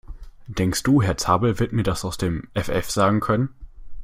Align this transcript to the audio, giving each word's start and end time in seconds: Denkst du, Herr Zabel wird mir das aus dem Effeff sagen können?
Denkst 0.47 0.81
du, 0.81 1.03
Herr 1.03 1.15
Zabel 1.17 1.59
wird 1.59 1.73
mir 1.73 1.83
das 1.83 2.03
aus 2.05 2.17
dem 2.17 2.49
Effeff 2.55 2.89
sagen 2.89 3.19
können? 3.19 3.49